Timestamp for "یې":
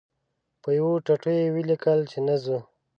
1.39-1.53